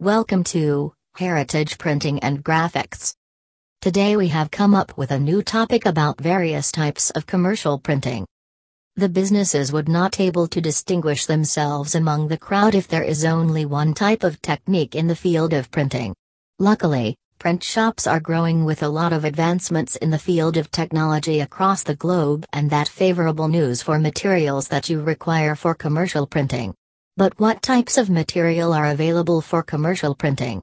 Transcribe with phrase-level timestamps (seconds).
[0.00, 3.14] Welcome to Heritage Printing and Graphics.
[3.82, 8.24] Today we have come up with a new topic about various types of commercial printing.
[8.96, 13.66] The businesses would not able to distinguish themselves among the crowd if there is only
[13.66, 16.14] one type of technique in the field of printing.
[16.58, 21.40] Luckily, print shops are growing with a lot of advancements in the field of technology
[21.40, 26.74] across the globe and that favorable news for materials that you require for commercial printing.
[27.20, 30.62] But what types of material are available for commercial printing?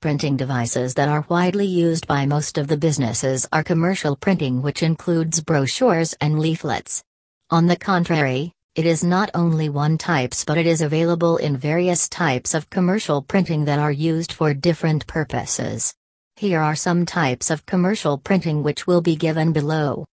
[0.00, 4.82] Printing devices that are widely used by most of the businesses are commercial printing, which
[4.82, 7.04] includes brochures and leaflets.
[7.50, 12.08] On the contrary, it is not only one types but it is available in various
[12.08, 15.94] types of commercial printing that are used for different purposes.
[16.34, 20.04] Here are some types of commercial printing which will be given below.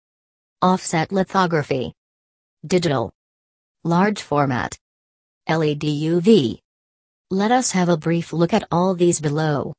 [0.61, 1.93] Offset lithography.
[2.63, 3.11] Digital.
[3.83, 4.77] Large format.
[5.49, 6.57] LED UV.
[7.29, 9.73] Let us have a brief look at all these below.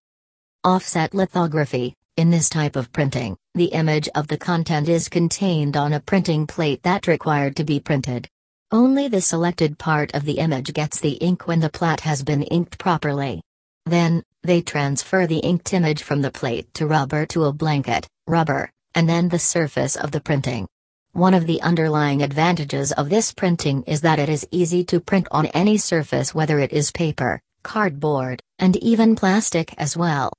[0.62, 1.94] Offset lithography.
[2.16, 6.46] In this type of printing, the image of the content is contained on a printing
[6.46, 8.28] plate that required to be printed.
[8.70, 12.42] Only the selected part of the image gets the ink when the plate has been
[12.42, 13.40] inked properly.
[13.86, 18.70] Then, they transfer the inked image from the plate to rubber to a blanket, rubber,
[18.94, 20.68] and then the surface of the printing.
[21.14, 25.28] One of the underlying advantages of this printing is that it is easy to print
[25.30, 30.32] on any surface whether it is paper, cardboard, and even plastic as well.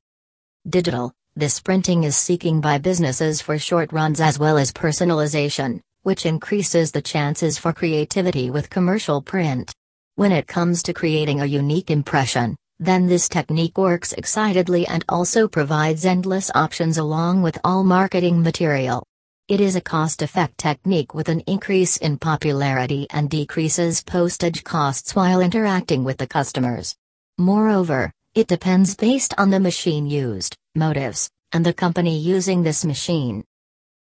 [0.67, 6.25] Digital This printing is seeking by businesses for short runs as well as personalization, which
[6.25, 9.73] increases the chances for creativity with commercial print.
[10.15, 15.47] When it comes to creating a unique impression, then this technique works excitedly and also
[15.47, 19.07] provides endless options along with all marketing material.
[19.47, 25.15] It is a cost effect technique with an increase in popularity and decreases postage costs
[25.15, 26.95] while interacting with the customers.
[27.37, 33.43] Moreover, it depends based on the machine used, motives, and the company using this machine.